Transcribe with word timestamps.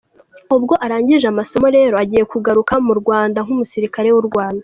Ubwo 0.55 0.73
arangije 0.85 1.25
amasomo 1.29 1.67
rero 1.77 1.95
agiye 2.03 2.23
kugaruka 2.31 2.73
mu 2.85 2.93
Rwanda 2.99 3.37
nk’umusirikare 3.45 4.09
w’u 4.15 4.25
Rwanda. 4.29 4.59